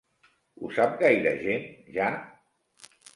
Ho 0.61 0.69
sap 0.77 0.95
gaire 1.01 1.33
gent, 1.41 1.67
ja? 1.99 2.09